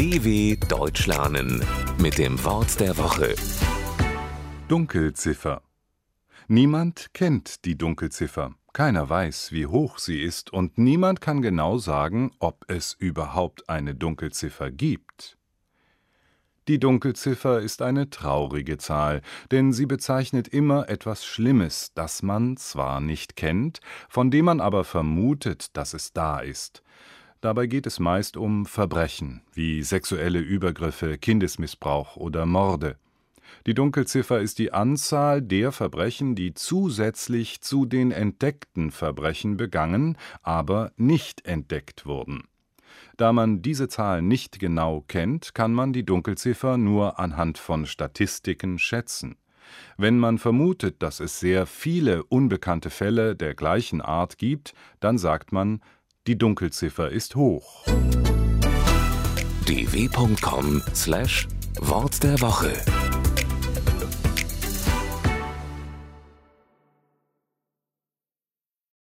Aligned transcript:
DW 0.00 0.56
Deutsch 0.66 1.06
lernen 1.06 1.62
mit 1.98 2.16
dem 2.16 2.42
Wort 2.42 2.80
der 2.80 2.96
Woche. 2.96 3.34
Dunkelziffer. 4.66 5.60
Niemand 6.48 7.10
kennt 7.12 7.66
die 7.66 7.76
Dunkelziffer. 7.76 8.54
Keiner 8.72 9.10
weiß, 9.10 9.52
wie 9.52 9.66
hoch 9.66 9.98
sie 9.98 10.22
ist, 10.22 10.54
und 10.54 10.78
niemand 10.78 11.20
kann 11.20 11.42
genau 11.42 11.76
sagen, 11.76 12.30
ob 12.38 12.64
es 12.68 12.94
überhaupt 12.94 13.68
eine 13.68 13.94
Dunkelziffer 13.94 14.70
gibt. 14.70 15.36
Die 16.66 16.78
Dunkelziffer 16.78 17.60
ist 17.60 17.82
eine 17.82 18.08
traurige 18.08 18.78
Zahl, 18.78 19.20
denn 19.50 19.74
sie 19.74 19.84
bezeichnet 19.84 20.48
immer 20.48 20.88
etwas 20.88 21.26
Schlimmes, 21.26 21.92
das 21.94 22.22
man 22.22 22.56
zwar 22.56 23.02
nicht 23.02 23.36
kennt, 23.36 23.80
von 24.08 24.30
dem 24.30 24.46
man 24.46 24.62
aber 24.62 24.84
vermutet, 24.84 25.76
dass 25.76 25.92
es 25.92 26.14
da 26.14 26.38
ist. 26.38 26.82
Dabei 27.40 27.66
geht 27.66 27.86
es 27.86 27.98
meist 27.98 28.36
um 28.36 28.66
Verbrechen 28.66 29.40
wie 29.54 29.82
sexuelle 29.82 30.40
Übergriffe, 30.40 31.16
Kindesmissbrauch 31.16 32.16
oder 32.16 32.44
Morde. 32.44 32.96
Die 33.66 33.74
Dunkelziffer 33.74 34.40
ist 34.40 34.58
die 34.58 34.72
Anzahl 34.72 35.40
der 35.40 35.72
Verbrechen, 35.72 36.34
die 36.34 36.52
zusätzlich 36.52 37.62
zu 37.62 37.86
den 37.86 38.10
entdeckten 38.10 38.90
Verbrechen 38.90 39.56
begangen, 39.56 40.16
aber 40.42 40.92
nicht 40.96 41.46
entdeckt 41.46 42.04
wurden. 42.04 42.44
Da 43.16 43.32
man 43.32 43.62
diese 43.62 43.88
Zahl 43.88 44.22
nicht 44.22 44.58
genau 44.58 45.04
kennt, 45.08 45.54
kann 45.54 45.72
man 45.72 45.92
die 45.92 46.04
Dunkelziffer 46.04 46.76
nur 46.76 47.18
anhand 47.18 47.58
von 47.58 47.86
Statistiken 47.86 48.78
schätzen. 48.78 49.36
Wenn 49.96 50.18
man 50.18 50.38
vermutet, 50.38 51.02
dass 51.02 51.20
es 51.20 51.40
sehr 51.40 51.66
viele 51.66 52.24
unbekannte 52.24 52.90
Fälle 52.90 53.36
der 53.36 53.54
gleichen 53.54 54.00
Art 54.00 54.38
gibt, 54.38 54.74
dann 55.00 55.16
sagt 55.18 55.52
man, 55.52 55.80
die 56.26 56.36
Dunkelziffer 56.36 57.08
ist 57.10 57.34
hoch. 57.34 57.86
dw.com/wort 59.66 62.22
der 62.22 62.38
Woche 62.40 62.72